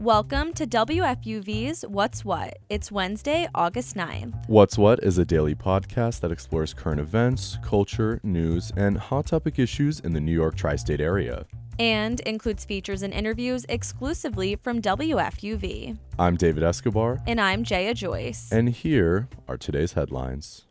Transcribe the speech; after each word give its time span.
Welcome 0.00 0.52
to 0.52 0.64
WFUV's 0.64 1.82
What's 1.82 2.24
What. 2.24 2.58
It's 2.68 2.92
Wednesday, 2.92 3.48
August 3.52 3.96
9th. 3.96 4.48
What's 4.48 4.78
What 4.78 5.02
is 5.02 5.18
a 5.18 5.24
daily 5.24 5.56
podcast 5.56 6.20
that 6.20 6.30
explores 6.30 6.72
current 6.72 7.00
events, 7.00 7.58
culture, 7.64 8.20
news, 8.22 8.72
and 8.76 8.96
hot 8.96 9.26
topic 9.26 9.58
issues 9.58 9.98
in 9.98 10.12
the 10.12 10.20
New 10.20 10.30
York 10.30 10.54
tri 10.54 10.76
state 10.76 11.00
area. 11.00 11.46
And 11.80 12.20
includes 12.20 12.64
features 12.64 13.02
and 13.02 13.12
interviews 13.12 13.66
exclusively 13.68 14.54
from 14.54 14.80
WFUV. 14.80 15.98
I'm 16.16 16.36
David 16.36 16.62
Escobar. 16.62 17.18
And 17.26 17.40
I'm 17.40 17.64
Jaya 17.64 17.92
Joyce. 17.92 18.52
And 18.52 18.68
here 18.68 19.28
are 19.48 19.56
today's 19.56 19.94
headlines. 19.94 20.66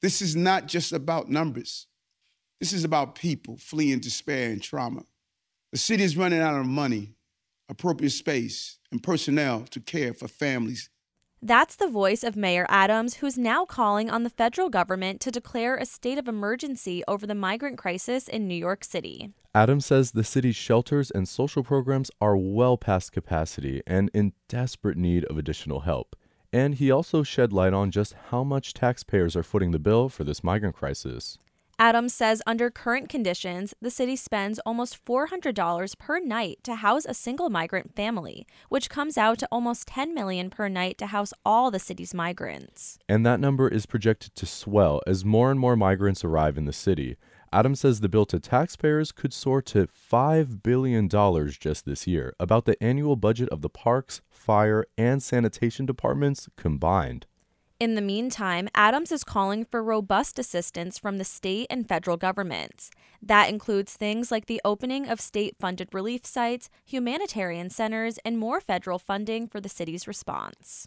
This 0.00 0.22
is 0.22 0.34
not 0.34 0.68
just 0.68 0.90
about 0.90 1.28
numbers. 1.28 1.86
This 2.60 2.72
is 2.72 2.82
about 2.82 3.14
people 3.14 3.58
fleeing 3.58 3.98
despair 3.98 4.50
and 4.50 4.62
trauma. 4.62 5.02
The 5.70 5.76
city 5.78 6.02
is 6.02 6.16
running 6.16 6.40
out 6.40 6.58
of 6.58 6.64
money, 6.64 7.12
appropriate 7.68 8.10
space, 8.10 8.78
and 8.90 9.02
personnel 9.02 9.64
to 9.70 9.80
care 9.80 10.14
for 10.14 10.28
families. 10.28 10.90
That's 11.42 11.76
the 11.76 11.88
voice 11.88 12.24
of 12.24 12.36
Mayor 12.36 12.64
Adams, 12.70 13.16
who's 13.16 13.36
now 13.36 13.66
calling 13.66 14.08
on 14.08 14.22
the 14.22 14.30
federal 14.30 14.70
government 14.70 15.20
to 15.20 15.30
declare 15.30 15.76
a 15.76 15.84
state 15.84 16.16
of 16.16 16.26
emergency 16.26 17.04
over 17.06 17.26
the 17.26 17.34
migrant 17.34 17.76
crisis 17.76 18.28
in 18.28 18.48
New 18.48 18.54
York 18.54 18.82
City. 18.82 19.30
Adams 19.54 19.84
says 19.84 20.12
the 20.12 20.24
city's 20.24 20.56
shelters 20.56 21.10
and 21.10 21.28
social 21.28 21.62
programs 21.62 22.10
are 22.18 22.36
well 22.36 22.78
past 22.78 23.12
capacity 23.12 23.82
and 23.86 24.10
in 24.14 24.32
desperate 24.48 24.96
need 24.96 25.26
of 25.26 25.36
additional 25.36 25.80
help. 25.80 26.16
And 26.50 26.76
he 26.76 26.90
also 26.90 27.22
shed 27.22 27.52
light 27.52 27.74
on 27.74 27.90
just 27.90 28.14
how 28.30 28.42
much 28.42 28.72
taxpayers 28.72 29.36
are 29.36 29.42
footing 29.42 29.72
the 29.72 29.78
bill 29.78 30.08
for 30.08 30.24
this 30.24 30.42
migrant 30.42 30.76
crisis. 30.76 31.36
Adams 31.78 32.14
says 32.14 32.40
under 32.46 32.70
current 32.70 33.08
conditions, 33.08 33.74
the 33.80 33.90
city 33.90 34.14
spends 34.14 34.60
almost 34.60 35.04
$400 35.04 35.98
per 35.98 36.20
night 36.20 36.58
to 36.62 36.76
house 36.76 37.04
a 37.04 37.14
single 37.14 37.50
migrant 37.50 37.96
family, 37.96 38.46
which 38.68 38.88
comes 38.88 39.18
out 39.18 39.38
to 39.38 39.48
almost 39.50 39.88
10 39.88 40.14
million 40.14 40.50
per 40.50 40.68
night 40.68 40.98
to 40.98 41.06
house 41.06 41.32
all 41.44 41.70
the 41.70 41.80
city's 41.80 42.14
migrants. 42.14 42.98
And 43.08 43.26
that 43.26 43.40
number 43.40 43.68
is 43.68 43.86
projected 43.86 44.36
to 44.36 44.46
swell 44.46 45.00
as 45.06 45.24
more 45.24 45.50
and 45.50 45.58
more 45.58 45.76
migrants 45.76 46.24
arrive 46.24 46.56
in 46.56 46.64
the 46.64 46.72
city. 46.72 47.16
Adams 47.52 47.80
says 47.80 48.00
the 48.00 48.08
bill 48.08 48.26
to 48.26 48.40
taxpayers 48.40 49.12
could 49.12 49.32
soar 49.32 49.62
to 49.62 49.86
$5 49.86 50.62
billion 50.62 51.08
just 51.08 51.84
this 51.84 52.06
year, 52.06 52.34
about 52.40 52.64
the 52.64 52.80
annual 52.82 53.16
budget 53.16 53.48
of 53.50 53.62
the 53.62 53.68
parks, 53.68 54.20
fire, 54.28 54.84
and 54.98 55.22
sanitation 55.22 55.86
departments 55.86 56.48
combined. 56.56 57.26
In 57.80 57.96
the 57.96 58.00
meantime, 58.00 58.68
Adams 58.76 59.10
is 59.10 59.24
calling 59.24 59.64
for 59.64 59.82
robust 59.82 60.38
assistance 60.38 60.96
from 60.96 61.18
the 61.18 61.24
state 61.24 61.66
and 61.68 61.88
federal 61.88 62.16
governments. 62.16 62.92
That 63.20 63.48
includes 63.48 63.94
things 63.94 64.30
like 64.30 64.46
the 64.46 64.60
opening 64.64 65.08
of 65.08 65.20
state 65.20 65.56
funded 65.58 65.92
relief 65.92 66.24
sites, 66.24 66.70
humanitarian 66.84 67.70
centers, 67.70 68.18
and 68.24 68.38
more 68.38 68.60
federal 68.60 69.00
funding 69.00 69.48
for 69.48 69.60
the 69.60 69.68
city's 69.68 70.06
response. 70.06 70.86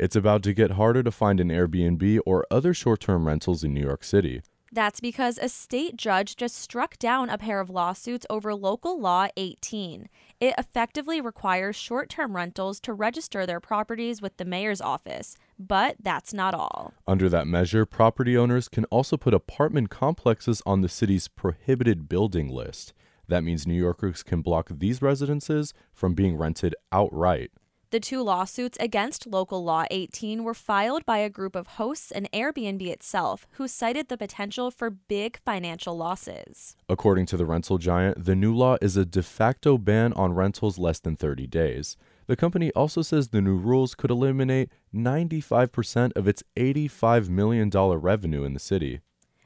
It's 0.00 0.16
about 0.16 0.42
to 0.44 0.54
get 0.54 0.72
harder 0.72 1.02
to 1.02 1.10
find 1.10 1.38
an 1.38 1.48
Airbnb 1.48 2.20
or 2.24 2.46
other 2.50 2.72
short 2.72 3.00
term 3.00 3.26
rentals 3.26 3.62
in 3.62 3.74
New 3.74 3.84
York 3.84 4.02
City. 4.02 4.40
That's 4.72 5.00
because 5.00 5.38
a 5.38 5.48
state 5.48 5.96
judge 5.96 6.36
just 6.36 6.56
struck 6.56 6.98
down 6.98 7.30
a 7.30 7.38
pair 7.38 7.60
of 7.60 7.70
lawsuits 7.70 8.26
over 8.28 8.54
Local 8.54 8.98
Law 9.00 9.28
18. 9.36 10.08
It 10.40 10.54
effectively 10.58 11.20
requires 11.20 11.76
short 11.76 12.08
term 12.08 12.34
rentals 12.34 12.80
to 12.80 12.92
register 12.92 13.46
their 13.46 13.60
properties 13.60 14.20
with 14.20 14.38
the 14.38 14.44
mayor's 14.44 14.80
office, 14.80 15.36
but 15.58 15.96
that's 16.00 16.32
not 16.32 16.54
all. 16.54 16.94
Under 17.06 17.28
that 17.28 17.46
measure, 17.46 17.86
property 17.86 18.36
owners 18.36 18.68
can 18.68 18.84
also 18.86 19.16
put 19.16 19.34
apartment 19.34 19.90
complexes 19.90 20.62
on 20.66 20.80
the 20.80 20.88
city's 20.88 21.28
prohibited 21.28 22.08
building 22.08 22.48
list. 22.48 22.92
That 23.28 23.44
means 23.44 23.66
New 23.66 23.74
Yorkers 23.74 24.22
can 24.22 24.42
block 24.42 24.68
these 24.70 25.02
residences 25.02 25.74
from 25.92 26.14
being 26.14 26.36
rented 26.36 26.74
outright. 26.92 27.50
The 27.90 28.00
two 28.00 28.20
lawsuits 28.20 28.76
against 28.80 29.28
Local 29.28 29.62
Law 29.62 29.84
18 29.92 30.42
were 30.42 30.54
filed 30.54 31.06
by 31.06 31.18
a 31.18 31.30
group 31.30 31.54
of 31.54 31.66
hosts 31.68 32.10
and 32.10 32.30
Airbnb 32.32 32.84
itself, 32.84 33.46
who 33.52 33.68
cited 33.68 34.08
the 34.08 34.18
potential 34.18 34.72
for 34.72 34.90
big 34.90 35.38
financial 35.44 35.96
losses. 35.96 36.76
According 36.88 37.26
to 37.26 37.36
the 37.36 37.46
rental 37.46 37.78
giant, 37.78 38.24
the 38.24 38.34
new 38.34 38.52
law 38.54 38.76
is 38.82 38.96
a 38.96 39.04
de 39.04 39.22
facto 39.22 39.78
ban 39.78 40.12
on 40.14 40.34
rentals 40.34 40.78
less 40.78 40.98
than 40.98 41.14
30 41.14 41.46
days. 41.46 41.96
The 42.26 42.36
company 42.36 42.72
also 42.72 43.02
says 43.02 43.28
the 43.28 43.40
new 43.40 43.56
rules 43.56 43.94
could 43.94 44.10
eliminate 44.10 44.70
95% 44.94 46.12
of 46.16 46.26
its 46.26 46.42
$85 46.56 47.28
million 47.28 47.70
revenue 47.70 48.44
in 48.44 48.52
the 48.52 48.60
city. 48.60 49.00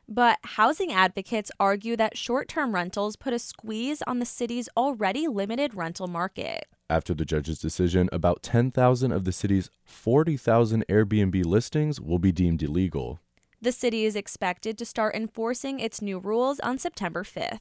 But 0.09 0.39
housing 0.43 0.91
advocates 0.91 1.53
argue 1.61 1.97
that 1.97 2.17
short 2.17 2.49
term 2.49 2.75
rentals 2.75 3.15
put 3.15 3.33
a 3.33 3.39
squeeze 3.39 4.03
on 4.07 4.19
the 4.19 4.27
city's 4.27 4.69
already 4.77 5.29
limited 5.29 5.75
rental 5.75 6.09
market. 6.09 6.67
After 6.89 7.15
the 7.15 7.25
judge's 7.25 7.61
decision, 7.61 8.09
about 8.11 8.43
10,000 8.43 9.13
of 9.13 9.25
the 9.25 9.31
city's 9.31 9.71
40,000 9.85 10.85
Airbnb 10.89 11.45
listings 11.45 12.01
will 12.01 12.19
be 12.19 12.33
deemed 12.33 12.61
illegal. 12.63 13.21
The 13.63 13.71
city 13.71 14.05
is 14.05 14.17
expected 14.17 14.77
to 14.79 14.85
start 14.85 15.15
enforcing 15.15 15.79
its 15.79 16.03
new 16.03 16.19
rules 16.19 16.59
on 16.61 16.79
September 16.79 17.23
5th. 17.23 17.61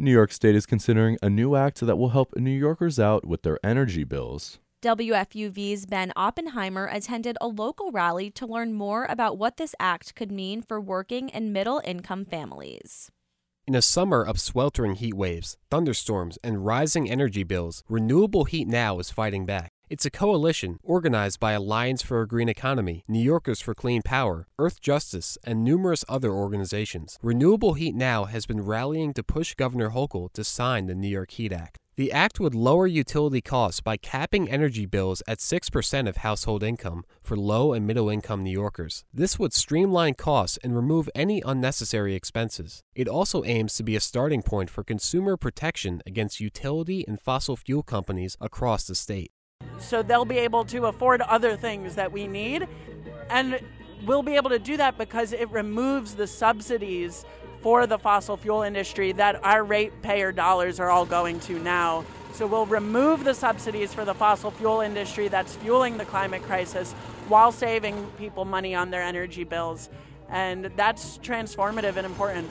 New 0.00 0.12
York 0.12 0.30
State 0.30 0.54
is 0.54 0.64
considering 0.64 1.18
a 1.20 1.28
new 1.28 1.56
act 1.56 1.80
that 1.80 1.96
will 1.96 2.10
help 2.10 2.36
New 2.36 2.52
Yorkers 2.52 3.00
out 3.00 3.26
with 3.26 3.42
their 3.42 3.58
energy 3.64 4.04
bills. 4.04 4.60
WFUV's 4.80 5.86
Ben 5.86 6.12
Oppenheimer 6.14 6.86
attended 6.86 7.36
a 7.40 7.48
local 7.48 7.90
rally 7.90 8.30
to 8.30 8.46
learn 8.46 8.74
more 8.74 9.06
about 9.06 9.38
what 9.38 9.56
this 9.56 9.74
act 9.80 10.14
could 10.14 10.30
mean 10.30 10.62
for 10.62 10.80
working 10.80 11.30
and 11.30 11.52
middle 11.52 11.82
income 11.84 12.24
families. 12.24 13.10
In 13.66 13.74
a 13.74 13.82
summer 13.82 14.22
of 14.22 14.38
sweltering 14.38 14.94
heat 14.94 15.14
waves, 15.14 15.56
thunderstorms, 15.68 16.38
and 16.44 16.64
rising 16.64 17.10
energy 17.10 17.42
bills, 17.42 17.82
Renewable 17.88 18.44
Heat 18.44 18.68
Now 18.68 19.00
is 19.00 19.10
fighting 19.10 19.46
back. 19.46 19.72
It's 19.90 20.04
a 20.04 20.10
coalition 20.10 20.78
organized 20.82 21.40
by 21.40 21.52
Alliance 21.52 22.02
for 22.02 22.20
a 22.20 22.28
Green 22.28 22.50
Economy, 22.50 23.04
New 23.08 23.22
Yorkers 23.22 23.62
for 23.62 23.74
Clean 23.74 24.02
Power, 24.02 24.46
Earthjustice, 24.60 25.38
and 25.44 25.64
numerous 25.64 26.04
other 26.06 26.30
organizations. 26.30 27.18
Renewable 27.22 27.72
Heat 27.72 27.94
Now 27.94 28.24
has 28.24 28.44
been 28.44 28.60
rallying 28.60 29.14
to 29.14 29.22
push 29.22 29.54
Governor 29.54 29.90
Hochul 29.90 30.30
to 30.34 30.44
sign 30.44 30.88
the 30.88 30.94
New 30.94 31.08
York 31.08 31.30
Heat 31.30 31.52
Act. 31.52 31.78
The 31.96 32.12
act 32.12 32.38
would 32.38 32.54
lower 32.54 32.86
utility 32.86 33.40
costs 33.40 33.80
by 33.80 33.96
capping 33.96 34.50
energy 34.50 34.84
bills 34.84 35.22
at 35.26 35.38
6% 35.38 36.06
of 36.06 36.18
household 36.18 36.62
income 36.62 37.04
for 37.22 37.38
low 37.38 37.72
and 37.72 37.86
middle 37.86 38.10
income 38.10 38.44
New 38.44 38.50
Yorkers. 38.50 39.06
This 39.12 39.38
would 39.38 39.54
streamline 39.54 40.14
costs 40.14 40.58
and 40.62 40.76
remove 40.76 41.08
any 41.14 41.42
unnecessary 41.46 42.14
expenses. 42.14 42.82
It 42.94 43.08
also 43.08 43.42
aims 43.42 43.74
to 43.76 43.82
be 43.82 43.96
a 43.96 44.00
starting 44.00 44.42
point 44.42 44.68
for 44.68 44.84
consumer 44.84 45.38
protection 45.38 46.02
against 46.06 46.40
utility 46.40 47.08
and 47.08 47.18
fossil 47.18 47.56
fuel 47.56 47.82
companies 47.82 48.36
across 48.38 48.86
the 48.86 48.94
state. 48.94 49.32
So 49.78 50.02
they'll 50.02 50.24
be 50.24 50.38
able 50.38 50.64
to 50.66 50.86
afford 50.86 51.20
other 51.22 51.56
things 51.56 51.94
that 51.94 52.12
we 52.12 52.26
need. 52.26 52.68
And 53.30 53.60
we'll 54.04 54.22
be 54.22 54.36
able 54.36 54.50
to 54.50 54.58
do 54.58 54.76
that 54.76 54.98
because 54.98 55.32
it 55.32 55.50
removes 55.50 56.14
the 56.14 56.26
subsidies 56.26 57.24
for 57.60 57.86
the 57.86 57.98
fossil 57.98 58.36
fuel 58.36 58.62
industry 58.62 59.12
that 59.12 59.42
our 59.44 59.64
ratepayer 59.64 60.32
dollars 60.32 60.78
are 60.78 60.90
all 60.90 61.04
going 61.04 61.40
to 61.40 61.58
now. 61.58 62.04
So 62.32 62.46
we'll 62.46 62.66
remove 62.66 63.24
the 63.24 63.34
subsidies 63.34 63.92
for 63.92 64.04
the 64.04 64.14
fossil 64.14 64.50
fuel 64.52 64.80
industry 64.80 65.28
that's 65.28 65.56
fueling 65.56 65.96
the 65.96 66.04
climate 66.04 66.42
crisis 66.42 66.92
while 67.26 67.50
saving 67.50 68.06
people 68.16 68.44
money 68.44 68.74
on 68.74 68.90
their 68.90 69.02
energy 69.02 69.44
bills. 69.44 69.88
And 70.30 70.66
that's 70.76 71.18
transformative 71.18 71.96
and 71.96 72.06
important. 72.06 72.48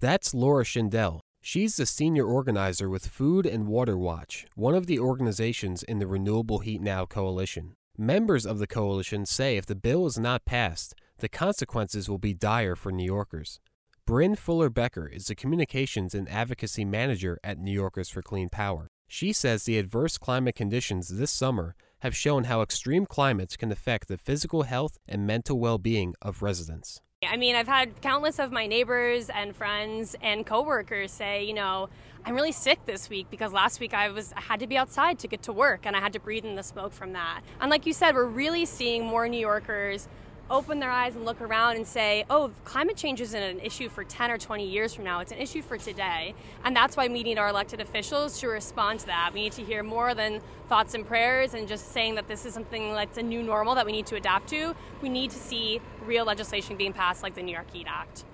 That's 0.00 0.34
Laura 0.34 0.64
Shindell. 0.64 1.20
She's 1.44 1.74
the 1.74 1.86
senior 1.86 2.24
organizer 2.24 2.88
with 2.88 3.08
Food 3.08 3.46
and 3.46 3.66
Water 3.66 3.98
Watch, 3.98 4.46
one 4.54 4.76
of 4.76 4.86
the 4.86 5.00
organizations 5.00 5.82
in 5.82 5.98
the 5.98 6.06
Renewable 6.06 6.60
Heat 6.60 6.80
Now 6.80 7.04
coalition. 7.04 7.74
Members 7.98 8.46
of 8.46 8.60
the 8.60 8.68
coalition 8.68 9.26
say 9.26 9.56
if 9.56 9.66
the 9.66 9.74
bill 9.74 10.06
is 10.06 10.16
not 10.16 10.44
passed, 10.44 10.94
the 11.18 11.28
consequences 11.28 12.08
will 12.08 12.18
be 12.18 12.32
dire 12.32 12.76
for 12.76 12.92
New 12.92 13.04
Yorkers. 13.04 13.58
Bryn 14.06 14.36
Fuller 14.36 14.70
Becker 14.70 15.08
is 15.08 15.26
the 15.26 15.34
communications 15.34 16.14
and 16.14 16.28
advocacy 16.28 16.84
manager 16.84 17.40
at 17.42 17.58
New 17.58 17.72
Yorkers 17.72 18.08
for 18.08 18.22
Clean 18.22 18.48
Power. 18.48 18.86
She 19.08 19.32
says 19.32 19.64
the 19.64 19.78
adverse 19.78 20.18
climate 20.18 20.54
conditions 20.54 21.08
this 21.08 21.32
summer 21.32 21.74
have 22.02 22.16
shown 22.16 22.44
how 22.44 22.62
extreme 22.62 23.04
climates 23.04 23.56
can 23.56 23.72
affect 23.72 24.06
the 24.06 24.16
physical 24.16 24.62
health 24.62 24.96
and 25.08 25.26
mental 25.26 25.58
well 25.58 25.78
being 25.78 26.14
of 26.22 26.40
residents. 26.40 27.00
I 27.24 27.36
mean, 27.36 27.54
I've 27.54 27.68
had 27.68 28.00
countless 28.02 28.40
of 28.40 28.50
my 28.50 28.66
neighbors 28.66 29.30
and 29.30 29.54
friends 29.54 30.16
and 30.22 30.44
coworkers 30.44 31.12
say, 31.12 31.44
you 31.44 31.54
know, 31.54 31.88
I'm 32.24 32.34
really 32.34 32.52
sick 32.52 32.84
this 32.84 33.08
week 33.08 33.28
because 33.30 33.52
last 33.52 33.78
week 33.78 33.94
I 33.94 34.08
was 34.08 34.32
I 34.36 34.40
had 34.40 34.60
to 34.60 34.66
be 34.66 34.76
outside 34.76 35.20
to 35.20 35.28
get 35.28 35.42
to 35.42 35.52
work 35.52 35.86
and 35.86 35.94
I 35.94 36.00
had 36.00 36.12
to 36.14 36.20
breathe 36.20 36.44
in 36.44 36.56
the 36.56 36.62
smoke 36.62 36.92
from 36.92 37.12
that. 37.12 37.42
And 37.60 37.70
like 37.70 37.86
you 37.86 37.92
said, 37.92 38.14
we're 38.14 38.24
really 38.26 38.64
seeing 38.64 39.06
more 39.06 39.28
New 39.28 39.40
Yorkers 39.40 40.08
open 40.52 40.78
their 40.78 40.90
eyes 40.90 41.16
and 41.16 41.24
look 41.24 41.40
around 41.40 41.76
and 41.76 41.86
say, 41.86 42.24
oh, 42.28 42.52
climate 42.64 42.96
change 42.96 43.20
isn't 43.22 43.42
an 43.42 43.58
issue 43.60 43.88
for 43.88 44.04
10 44.04 44.30
or 44.30 44.36
20 44.36 44.68
years 44.68 44.92
from 44.92 45.04
now, 45.04 45.20
it's 45.20 45.32
an 45.32 45.38
issue 45.38 45.62
for 45.62 45.78
today. 45.78 46.34
And 46.64 46.76
that's 46.76 46.96
why 46.96 47.08
we 47.08 47.22
need 47.22 47.38
our 47.38 47.48
elected 47.48 47.80
officials 47.80 48.38
to 48.40 48.48
respond 48.48 49.00
to 49.00 49.06
that. 49.06 49.30
We 49.32 49.44
need 49.44 49.52
to 49.52 49.64
hear 49.64 49.82
more 49.82 50.14
than 50.14 50.40
thoughts 50.68 50.94
and 50.94 51.06
prayers 51.06 51.54
and 51.54 51.66
just 51.66 51.92
saying 51.92 52.16
that 52.16 52.28
this 52.28 52.44
is 52.44 52.52
something 52.52 52.92
that's 52.92 53.18
a 53.18 53.22
new 53.22 53.42
normal 53.42 53.74
that 53.74 53.86
we 53.86 53.92
need 53.92 54.06
to 54.06 54.16
adapt 54.16 54.48
to. 54.50 54.76
We 55.00 55.08
need 55.08 55.30
to 55.30 55.38
see 55.38 55.80
real 56.04 56.26
legislation 56.26 56.76
being 56.76 56.92
passed 56.92 57.22
like 57.22 57.34
the 57.34 57.42
New 57.42 57.52
York 57.52 57.72
Heat 57.72 57.86
Act. 57.88 58.24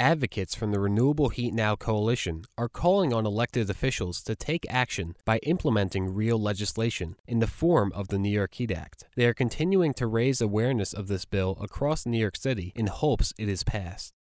Advocates 0.00 0.54
from 0.54 0.72
the 0.72 0.80
Renewable 0.80 1.28
Heat 1.28 1.52
Now 1.52 1.76
Coalition 1.76 2.44
are 2.56 2.70
calling 2.70 3.12
on 3.12 3.26
elected 3.26 3.68
officials 3.68 4.22
to 4.22 4.34
take 4.34 4.64
action 4.70 5.14
by 5.26 5.36
implementing 5.42 6.14
real 6.14 6.40
legislation 6.40 7.16
in 7.26 7.40
the 7.40 7.46
form 7.46 7.92
of 7.94 8.08
the 8.08 8.18
New 8.18 8.30
York 8.30 8.54
Heat 8.54 8.72
Act. 8.72 9.04
They 9.14 9.26
are 9.26 9.34
continuing 9.34 9.92
to 9.94 10.06
raise 10.06 10.40
awareness 10.40 10.94
of 10.94 11.08
this 11.08 11.26
bill 11.26 11.58
across 11.60 12.06
New 12.06 12.18
York 12.18 12.36
City 12.36 12.72
in 12.74 12.86
hopes 12.86 13.34
it 13.38 13.50
is 13.50 13.62
passed. 13.62 14.14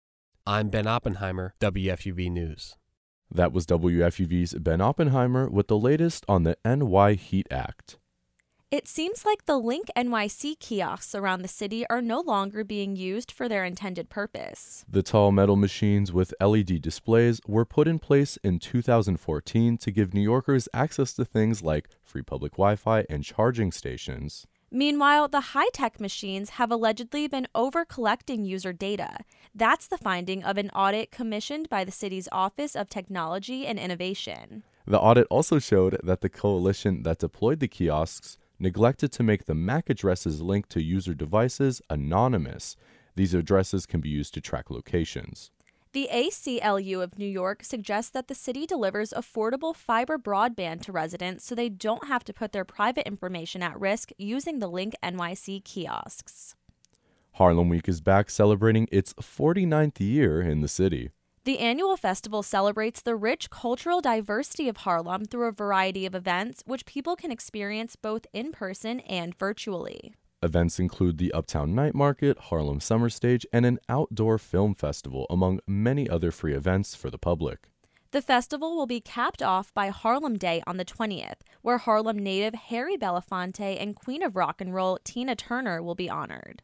I'm 0.45 0.67
Ben 0.67 0.85
Oppenheimer, 0.85 1.53
WFUV 1.61 2.29
News. 2.29 2.75
That 3.31 3.53
was 3.53 3.65
WFUV's 3.67 4.55
Ben 4.55 4.81
Oppenheimer 4.81 5.49
with 5.49 5.69
the 5.69 5.77
latest 5.77 6.25
on 6.27 6.43
the 6.43 6.57
NY 6.65 7.13
Heat 7.13 7.47
Act. 7.49 7.98
It 8.71 8.87
seems 8.87 9.25
like 9.25 9.47
the 9.47 9.57
Link 9.57 9.87
NYC 9.97 10.59
kiosks 10.59 11.15
around 11.15 11.41
the 11.41 11.47
city 11.47 11.87
are 11.89 12.03
no 12.03 12.19
longer 12.19 12.63
being 12.63 12.95
used 12.95 13.31
for 13.31 13.49
their 13.49 13.65
intended 13.65 14.09
purpose. 14.11 14.85
The 14.87 15.01
tall 15.01 15.31
metal 15.31 15.55
machines 15.55 16.13
with 16.13 16.35
LED 16.39 16.79
displays 16.79 17.41
were 17.47 17.65
put 17.65 17.87
in 17.87 17.97
place 17.97 18.37
in 18.43 18.59
2014 18.59 19.77
to 19.79 19.91
give 19.91 20.13
New 20.13 20.21
Yorkers 20.21 20.69
access 20.71 21.13
to 21.13 21.25
things 21.25 21.63
like 21.63 21.89
free 22.03 22.21
public 22.21 22.51
Wi 22.53 22.75
Fi 22.75 23.07
and 23.09 23.23
charging 23.23 23.71
stations. 23.71 24.45
Meanwhile, 24.69 25.29
the 25.29 25.55
high 25.57 25.69
tech 25.73 25.99
machines 25.99 26.51
have 26.51 26.69
allegedly 26.69 27.27
been 27.27 27.47
over 27.55 27.85
collecting 27.85 28.45
user 28.45 28.71
data. 28.71 29.17
That's 29.55 29.87
the 29.87 29.97
finding 29.97 30.43
of 30.43 30.59
an 30.59 30.69
audit 30.75 31.09
commissioned 31.09 31.69
by 31.69 31.85
the 31.85 31.91
city's 31.91 32.29
Office 32.31 32.75
of 32.75 32.87
Technology 32.87 33.65
and 33.65 33.79
Innovation. 33.79 34.61
The 34.85 34.99
audit 34.99 35.25
also 35.31 35.57
showed 35.57 35.99
that 36.03 36.21
the 36.21 36.29
coalition 36.29 37.01
that 37.01 37.17
deployed 37.17 37.61
the 37.61 37.67
kiosks 37.67 38.37
neglected 38.59 39.11
to 39.13 39.23
make 39.23 39.45
the 39.45 39.55
MAC 39.55 39.89
addresses 39.89 40.41
linked 40.41 40.69
to 40.71 40.83
user 40.83 41.13
devices 41.13 41.81
anonymous. 41.89 42.75
These 43.15 43.33
addresses 43.33 43.85
can 43.85 44.01
be 44.01 44.09
used 44.09 44.33
to 44.33 44.41
track 44.41 44.69
locations. 44.69 45.51
The 45.91 46.07
ACLU 46.13 47.01
of 47.01 47.17
New 47.17 47.27
York 47.27 47.63
suggests 47.63 48.11
that 48.11 48.27
the 48.27 48.35
city 48.35 48.67
delivers 48.67 49.11
affordable 49.11 49.75
fiber 49.75 50.19
broadband 50.19 50.83
to 50.83 50.91
residents 50.91 51.43
so 51.43 51.55
they 51.55 51.69
don't 51.69 52.07
have 52.07 52.23
to 52.25 52.33
put 52.33 52.51
their 52.51 52.63
private 52.63 53.07
information 53.07 53.63
at 53.63 53.79
risk 53.79 54.11
using 54.17 54.59
the 54.59 54.67
Link 54.67 54.93
NYC 55.03 55.63
kiosks. 55.63 56.55
Harlem 57.33 57.69
Week 57.69 57.89
is 57.89 58.01
back 58.01 58.29
celebrating 58.29 58.87
its 58.91 59.13
49th 59.15 59.99
year 59.99 60.41
in 60.41 60.61
the 60.61 60.67
city. 60.67 61.09
The 61.45 61.59
annual 61.59 61.95
festival 61.95 62.43
celebrates 62.43 63.01
the 63.01 63.15
rich 63.15 63.49
cultural 63.49 64.01
diversity 64.01 64.67
of 64.67 64.77
Harlem 64.77 65.25
through 65.25 65.47
a 65.47 65.53
variety 65.53 66.05
of 66.05 66.13
events, 66.13 66.63
which 66.65 66.85
people 66.85 67.15
can 67.15 67.31
experience 67.31 67.95
both 67.95 68.27
in 68.33 68.51
person 68.51 68.99
and 69.01 69.33
virtually. 69.37 70.13
Events 70.43 70.79
include 70.79 71.17
the 71.17 71.31
Uptown 71.31 71.73
Night 71.73 71.95
Market, 71.95 72.37
Harlem 72.37 72.79
Summer 72.81 73.09
Stage, 73.09 73.45
and 73.53 73.65
an 73.65 73.79
outdoor 73.87 74.37
film 74.37 74.75
festival, 74.75 75.25
among 75.29 75.59
many 75.65 76.09
other 76.09 76.31
free 76.31 76.53
events 76.53 76.93
for 76.93 77.09
the 77.09 77.17
public. 77.17 77.69
The 78.11 78.21
festival 78.21 78.75
will 78.75 78.87
be 78.87 79.01
capped 79.01 79.43
off 79.43 79.73
by 79.73 79.89
Harlem 79.89 80.37
Day 80.37 80.61
on 80.65 80.77
the 80.77 80.85
20th, 80.85 81.41
where 81.61 81.77
Harlem 81.77 82.17
native 82.17 82.55
Harry 82.55 82.97
Belafonte 82.97 83.81
and 83.81 83.95
Queen 83.95 84.23
of 84.23 84.35
Rock 84.35 84.61
and 84.61 84.73
Roll 84.73 84.97
Tina 85.03 85.35
Turner 85.35 85.81
will 85.81 85.95
be 85.95 86.09
honored. 86.09 86.63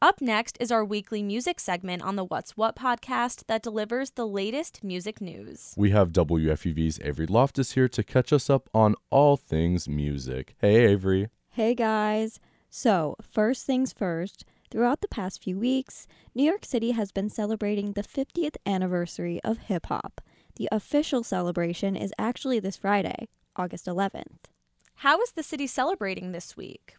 Up 0.00 0.20
next 0.20 0.56
is 0.60 0.70
our 0.70 0.84
weekly 0.84 1.24
music 1.24 1.58
segment 1.58 2.02
on 2.02 2.14
the 2.14 2.22
What's 2.22 2.56
What 2.56 2.76
podcast 2.76 3.42
that 3.48 3.64
delivers 3.64 4.12
the 4.12 4.28
latest 4.28 4.84
music 4.84 5.20
news. 5.20 5.74
We 5.76 5.90
have 5.90 6.12
WFUV's 6.12 7.00
Avery 7.02 7.26
Loftus 7.26 7.72
here 7.72 7.88
to 7.88 8.04
catch 8.04 8.32
us 8.32 8.48
up 8.48 8.68
on 8.72 8.94
all 9.10 9.36
things 9.36 9.88
music. 9.88 10.54
Hey, 10.60 10.86
Avery. 10.86 11.30
Hey, 11.48 11.74
guys. 11.74 12.38
So, 12.70 13.16
first 13.20 13.66
things 13.66 13.92
first, 13.92 14.44
throughout 14.70 15.00
the 15.00 15.08
past 15.08 15.42
few 15.42 15.58
weeks, 15.58 16.06
New 16.32 16.44
York 16.44 16.64
City 16.64 16.92
has 16.92 17.10
been 17.10 17.28
celebrating 17.28 17.94
the 17.94 18.04
50th 18.04 18.54
anniversary 18.64 19.40
of 19.42 19.58
hip 19.58 19.86
hop. 19.86 20.20
The 20.54 20.68
official 20.70 21.24
celebration 21.24 21.96
is 21.96 22.14
actually 22.20 22.60
this 22.60 22.76
Friday, 22.76 23.26
August 23.56 23.86
11th. 23.86 24.46
How 24.98 25.20
is 25.22 25.32
the 25.32 25.42
city 25.42 25.66
celebrating 25.66 26.30
this 26.30 26.56
week? 26.56 26.94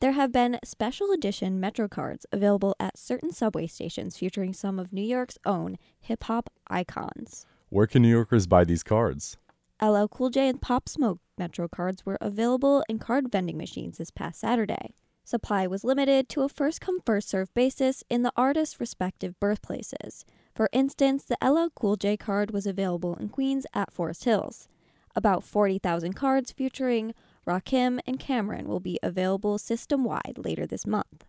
There 0.00 0.12
have 0.12 0.32
been 0.32 0.58
special 0.64 1.10
edition 1.12 1.60
Metro 1.60 1.86
cards 1.86 2.24
available 2.32 2.74
at 2.80 2.96
certain 2.96 3.32
subway 3.32 3.66
stations 3.66 4.16
featuring 4.16 4.54
some 4.54 4.78
of 4.78 4.94
New 4.94 5.02
York's 5.02 5.36
own 5.44 5.76
hip 6.00 6.24
hop 6.24 6.48
icons. 6.68 7.44
Where 7.68 7.86
can 7.86 8.00
New 8.00 8.08
Yorkers 8.08 8.46
buy 8.46 8.64
these 8.64 8.82
cards? 8.82 9.36
LL 9.82 10.06
Cool 10.06 10.30
J 10.30 10.48
and 10.48 10.62
Pop 10.62 10.88
Smoke 10.88 11.18
Metro 11.36 11.68
cards 11.68 12.06
were 12.06 12.16
available 12.22 12.82
in 12.88 12.98
card 12.98 13.30
vending 13.30 13.58
machines 13.58 13.98
this 13.98 14.10
past 14.10 14.40
Saturday. 14.40 14.94
Supply 15.22 15.66
was 15.66 15.84
limited 15.84 16.30
to 16.30 16.44
a 16.44 16.48
first 16.48 16.80
come 16.80 17.00
first 17.04 17.28
served 17.28 17.52
basis 17.52 18.02
in 18.08 18.22
the 18.22 18.32
artists' 18.38 18.80
respective 18.80 19.38
birthplaces. 19.38 20.24
For 20.54 20.70
instance, 20.72 21.24
the 21.24 21.36
LL 21.46 21.68
Cool 21.74 21.96
J 21.96 22.16
card 22.16 22.52
was 22.52 22.66
available 22.66 23.16
in 23.16 23.28
Queens 23.28 23.66
at 23.74 23.92
Forest 23.92 24.24
Hills. 24.24 24.66
About 25.14 25.44
40,000 25.44 26.14
cards 26.14 26.52
featuring 26.52 27.12
Rakim 27.46 28.00
and 28.06 28.20
Cam'ron 28.20 28.66
will 28.66 28.80
be 28.80 28.98
available 29.02 29.58
system 29.58 30.04
wide 30.04 30.36
later 30.36 30.66
this 30.66 30.86
month. 30.86 31.24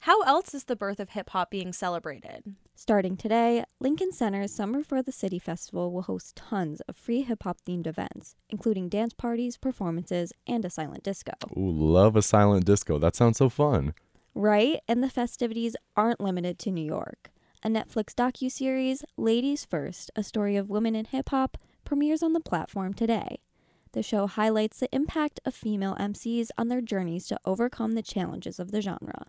How 0.00 0.22
else 0.22 0.54
is 0.54 0.64
the 0.64 0.76
birth 0.76 1.00
of 1.00 1.10
hip 1.10 1.30
hop 1.30 1.50
being 1.50 1.72
celebrated? 1.72 2.54
Starting 2.74 3.16
today, 3.16 3.64
Lincoln 3.80 4.12
Center's 4.12 4.52
Summer 4.52 4.84
for 4.84 5.02
the 5.02 5.10
City 5.10 5.38
Festival 5.38 5.90
will 5.90 6.02
host 6.02 6.36
tons 6.36 6.80
of 6.82 6.96
free 6.96 7.22
hip 7.22 7.42
hop 7.42 7.58
themed 7.66 7.86
events, 7.86 8.36
including 8.48 8.88
dance 8.88 9.14
parties, 9.14 9.56
performances, 9.56 10.32
and 10.46 10.64
a 10.64 10.70
silent 10.70 11.02
disco. 11.02 11.32
Ooh, 11.56 11.70
love 11.70 12.14
a 12.14 12.22
silent 12.22 12.64
disco. 12.64 12.98
That 12.98 13.16
sounds 13.16 13.38
so 13.38 13.48
fun. 13.48 13.94
Right? 14.34 14.80
And 14.86 15.02
the 15.02 15.10
festivities 15.10 15.74
aren't 15.96 16.20
limited 16.20 16.58
to 16.60 16.70
New 16.70 16.84
York. 16.84 17.30
A 17.64 17.68
Netflix 17.68 18.14
docu-series, 18.14 19.04
Ladies 19.16 19.64
First: 19.64 20.10
A 20.14 20.22
Story 20.22 20.56
of 20.56 20.70
Women 20.70 20.94
in 20.94 21.06
Hip 21.06 21.30
Hop, 21.30 21.56
premieres 21.84 22.22
on 22.22 22.34
the 22.34 22.40
platform 22.40 22.94
today. 22.94 23.40
The 23.96 24.02
show 24.02 24.26
highlights 24.26 24.80
the 24.80 24.94
impact 24.94 25.40
of 25.46 25.54
female 25.54 25.96
MCs 25.98 26.50
on 26.58 26.68
their 26.68 26.82
journeys 26.82 27.26
to 27.28 27.40
overcome 27.46 27.92
the 27.92 28.02
challenges 28.02 28.60
of 28.60 28.70
the 28.70 28.82
genre. 28.82 29.28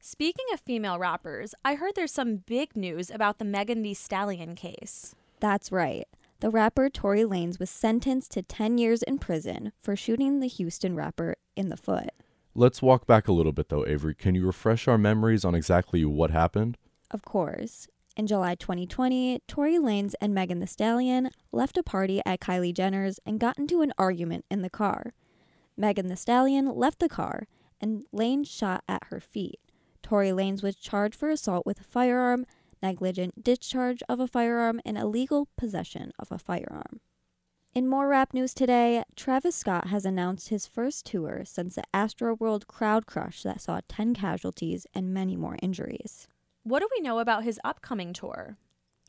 Speaking 0.00 0.44
of 0.52 0.60
female 0.60 0.98
rappers, 0.98 1.54
I 1.64 1.76
heard 1.76 1.94
there's 1.94 2.12
some 2.12 2.42
big 2.44 2.76
news 2.76 3.10
about 3.10 3.38
the 3.38 3.46
Megan 3.46 3.80
Thee 3.80 3.94
Stallion 3.94 4.54
case. 4.54 5.14
That's 5.40 5.72
right. 5.72 6.06
The 6.40 6.50
rapper 6.50 6.90
Tory 6.90 7.22
Lanez 7.22 7.58
was 7.58 7.70
sentenced 7.70 8.32
to 8.32 8.42
10 8.42 8.76
years 8.76 9.02
in 9.02 9.16
prison 9.16 9.72
for 9.80 9.96
shooting 9.96 10.40
the 10.40 10.46
Houston 10.46 10.94
rapper 10.94 11.36
in 11.56 11.70
the 11.70 11.78
foot. 11.78 12.10
Let's 12.54 12.82
walk 12.82 13.06
back 13.06 13.28
a 13.28 13.32
little 13.32 13.52
bit 13.52 13.70
though, 13.70 13.86
Avery. 13.86 14.14
Can 14.14 14.34
you 14.34 14.44
refresh 14.44 14.86
our 14.86 14.98
memories 14.98 15.42
on 15.42 15.54
exactly 15.54 16.04
what 16.04 16.30
happened? 16.30 16.76
Of 17.10 17.22
course. 17.22 17.88
In 18.14 18.26
July 18.26 18.56
2020, 18.56 19.40
Tory 19.48 19.78
Lanez 19.78 20.12
and 20.20 20.34
Megan 20.34 20.60
Thee 20.60 20.66
Stallion 20.66 21.30
left 21.50 21.78
a 21.78 21.82
party 21.82 22.20
at 22.26 22.40
Kylie 22.40 22.74
Jenner's 22.74 23.18
and 23.24 23.40
got 23.40 23.58
into 23.58 23.80
an 23.80 23.94
argument 23.96 24.44
in 24.50 24.60
the 24.60 24.68
car. 24.68 25.14
Megan 25.78 26.08
Thee 26.08 26.16
Stallion 26.16 26.66
left 26.76 26.98
the 26.98 27.08
car, 27.08 27.46
and 27.80 28.04
Lanez 28.14 28.48
shot 28.48 28.84
at 28.86 29.04
her 29.04 29.18
feet. 29.18 29.58
Tory 30.02 30.28
Lanez 30.28 30.62
was 30.62 30.76
charged 30.76 31.14
for 31.14 31.30
assault 31.30 31.64
with 31.64 31.80
a 31.80 31.84
firearm, 31.84 32.44
negligent 32.82 33.42
discharge 33.42 34.02
of 34.10 34.20
a 34.20 34.28
firearm, 34.28 34.78
and 34.84 34.98
illegal 34.98 35.48
possession 35.56 36.12
of 36.18 36.30
a 36.30 36.38
firearm. 36.38 37.00
In 37.74 37.88
more 37.88 38.08
rap 38.08 38.34
news 38.34 38.52
today, 38.52 39.04
Travis 39.16 39.56
Scott 39.56 39.86
has 39.86 40.04
announced 40.04 40.50
his 40.50 40.66
first 40.66 41.06
tour 41.06 41.44
since 41.46 41.76
the 41.76 41.84
Astroworld 41.94 42.66
crowd 42.66 43.06
crush 43.06 43.42
that 43.44 43.62
saw 43.62 43.80
10 43.88 44.12
casualties 44.12 44.86
and 44.92 45.14
many 45.14 45.34
more 45.34 45.56
injuries. 45.62 46.28
What 46.64 46.78
do 46.78 46.88
we 46.94 47.02
know 47.02 47.18
about 47.18 47.42
his 47.42 47.58
upcoming 47.64 48.12
tour? 48.12 48.56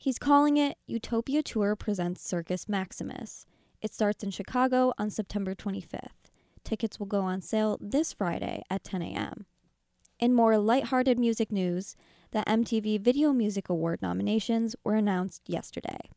He's 0.00 0.18
calling 0.18 0.56
it 0.56 0.76
Utopia 0.88 1.40
Tour 1.40 1.76
Presents 1.76 2.28
Circus 2.28 2.68
Maximus. 2.68 3.46
It 3.80 3.94
starts 3.94 4.24
in 4.24 4.32
Chicago 4.32 4.92
on 4.98 5.08
September 5.08 5.54
25th. 5.54 6.32
Tickets 6.64 6.98
will 6.98 7.06
go 7.06 7.20
on 7.20 7.40
sale 7.40 7.78
this 7.80 8.12
Friday 8.12 8.64
at 8.68 8.82
10 8.82 9.02
a.m. 9.02 9.46
In 10.18 10.34
more 10.34 10.58
lighthearted 10.58 11.16
music 11.16 11.52
news, 11.52 11.94
the 12.32 12.40
MTV 12.40 13.00
Video 13.00 13.32
Music 13.32 13.68
Award 13.68 14.02
nominations 14.02 14.74
were 14.82 14.96
announced 14.96 15.42
yesterday. 15.46 16.10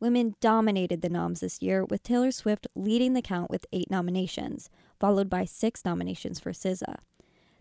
Women 0.00 0.36
dominated 0.40 1.02
the 1.02 1.10
noms 1.10 1.40
this 1.40 1.60
year, 1.60 1.84
with 1.84 2.02
Taylor 2.02 2.30
Swift 2.30 2.66
leading 2.74 3.12
the 3.12 3.20
count 3.20 3.50
with 3.50 3.66
eight 3.74 3.90
nominations, 3.90 4.70
followed 4.98 5.28
by 5.28 5.44
six 5.44 5.84
nominations 5.84 6.40
for 6.40 6.52
SZA. 6.52 6.96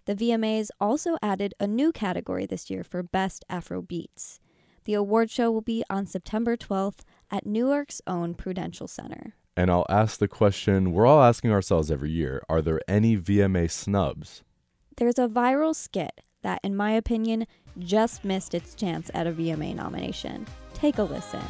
The 0.07 0.15
VMAs 0.15 0.69
also 0.79 1.17
added 1.21 1.53
a 1.59 1.67
new 1.67 1.91
category 1.91 2.45
this 2.45 2.69
year 2.69 2.81
for 2.81 3.03
Best 3.03 3.43
Afro 3.49 3.81
Beats. 3.81 4.39
The 4.85 4.93
award 4.93 5.29
show 5.29 5.51
will 5.51 5.59
be 5.59 5.83
on 5.89 6.05
September 6.05 6.55
12th 6.55 6.99
at 7.29 7.45
Newark's 7.45 8.01
own 8.07 8.33
Prudential 8.33 8.87
Center. 8.87 9.35
And 9.57 9.69
I'll 9.69 9.85
ask 9.89 10.17
the 10.17 10.29
question 10.29 10.93
we're 10.93 11.05
all 11.05 11.21
asking 11.21 11.51
ourselves 11.51 11.91
every 11.91 12.09
year 12.09 12.41
Are 12.47 12.61
there 12.61 12.79
any 12.87 13.17
VMA 13.17 13.69
snubs? 13.69 14.43
There's 14.95 15.19
a 15.19 15.27
viral 15.27 15.75
skit 15.75 16.21
that, 16.41 16.61
in 16.63 16.73
my 16.73 16.91
opinion, 16.91 17.45
just 17.77 18.23
missed 18.23 18.53
its 18.53 18.75
chance 18.75 19.11
at 19.13 19.27
a 19.27 19.33
VMA 19.33 19.75
nomination. 19.75 20.47
Take 20.73 20.99
a 20.99 21.03
listen. 21.03 21.43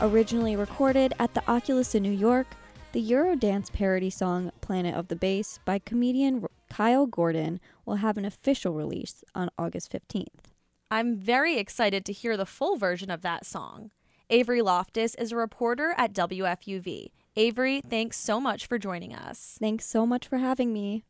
Originally 0.00 0.54
recorded 0.54 1.12
at 1.18 1.34
the 1.34 1.42
Oculus 1.50 1.92
in 1.92 2.04
New 2.04 2.12
York, 2.12 2.46
the 2.92 3.10
Eurodance 3.10 3.72
parody 3.72 4.10
song 4.10 4.52
Planet 4.60 4.94
of 4.94 5.08
the 5.08 5.16
Bass 5.16 5.58
by 5.64 5.80
comedian 5.80 6.46
Kyle 6.70 7.06
Gordon 7.06 7.58
will 7.84 7.96
have 7.96 8.16
an 8.16 8.24
official 8.24 8.74
release 8.74 9.24
on 9.34 9.50
August 9.58 9.90
15th. 9.90 10.52
I'm 10.88 11.16
very 11.16 11.58
excited 11.58 12.04
to 12.04 12.12
hear 12.12 12.36
the 12.36 12.46
full 12.46 12.76
version 12.76 13.10
of 13.10 13.22
that 13.22 13.44
song. 13.44 13.90
Avery 14.30 14.62
Loftus 14.62 15.16
is 15.16 15.32
a 15.32 15.36
reporter 15.36 15.94
at 15.98 16.12
WFUV. 16.12 17.10
Avery, 17.34 17.80
thanks 17.80 18.18
so 18.18 18.40
much 18.40 18.66
for 18.66 18.78
joining 18.78 19.12
us. 19.12 19.56
Thanks 19.58 19.84
so 19.84 20.06
much 20.06 20.28
for 20.28 20.38
having 20.38 20.72
me. 20.72 21.02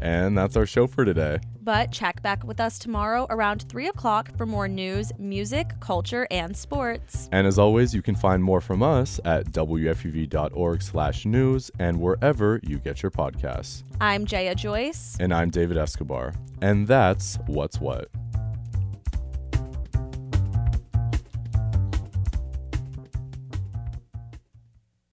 And 0.00 0.36
that's 0.36 0.56
our 0.56 0.66
show 0.66 0.86
for 0.86 1.04
today. 1.04 1.40
But 1.62 1.92
check 1.92 2.22
back 2.22 2.44
with 2.44 2.60
us 2.60 2.78
tomorrow 2.78 3.26
around 3.28 3.68
3 3.68 3.88
o'clock 3.88 4.34
for 4.36 4.46
more 4.46 4.68
news, 4.68 5.12
music, 5.18 5.78
culture, 5.80 6.26
and 6.30 6.56
sports. 6.56 7.28
And 7.30 7.46
as 7.46 7.58
always, 7.58 7.94
you 7.94 8.00
can 8.00 8.14
find 8.14 8.42
more 8.42 8.60
from 8.60 8.82
us 8.82 9.20
at 9.24 9.46
wfuv.org 9.46 10.82
slash 10.82 11.26
news 11.26 11.70
and 11.78 12.00
wherever 12.00 12.60
you 12.62 12.78
get 12.78 13.02
your 13.02 13.10
podcasts. 13.10 13.82
I'm 14.00 14.24
Jaya 14.24 14.54
Joyce. 14.54 15.16
And 15.20 15.34
I'm 15.34 15.50
David 15.50 15.76
Escobar. 15.76 16.32
And 16.62 16.86
that's 16.86 17.36
What's 17.46 17.80
What. 17.80 18.08